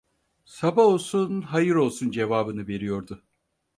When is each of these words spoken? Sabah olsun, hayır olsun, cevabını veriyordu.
Sabah 0.45 0.83
olsun, 0.85 1.41
hayır 1.41 1.75
olsun, 1.75 2.11
cevabını 2.11 2.67
veriyordu. 2.67 3.23